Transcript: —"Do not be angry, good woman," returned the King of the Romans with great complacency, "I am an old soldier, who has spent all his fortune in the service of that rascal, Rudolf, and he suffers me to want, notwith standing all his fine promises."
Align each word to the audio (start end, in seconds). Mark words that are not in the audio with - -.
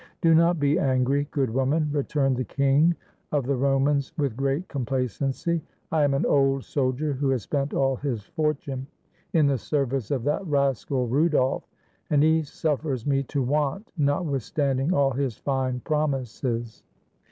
—"Do 0.23 0.33
not 0.33 0.59
be 0.59 0.79
angry, 0.79 1.27
good 1.29 1.51
woman," 1.51 1.89
returned 1.93 2.35
the 2.35 2.43
King 2.43 2.95
of 3.31 3.45
the 3.45 3.55
Romans 3.55 4.11
with 4.17 4.35
great 4.35 4.67
complacency, 4.67 5.61
"I 5.91 6.03
am 6.03 6.15
an 6.15 6.25
old 6.25 6.63
soldier, 6.63 7.13
who 7.13 7.29
has 7.29 7.43
spent 7.43 7.75
all 7.75 7.97
his 7.97 8.23
fortune 8.23 8.87
in 9.33 9.45
the 9.45 9.59
service 9.59 10.09
of 10.09 10.23
that 10.23 10.43
rascal, 10.47 11.07
Rudolf, 11.07 11.61
and 12.09 12.23
he 12.23 12.41
suffers 12.41 13.05
me 13.05 13.21
to 13.25 13.43
want, 13.43 13.91
notwith 13.95 14.41
standing 14.41 14.91
all 14.91 15.11
his 15.11 15.37
fine 15.37 15.81
promises." 15.81 16.81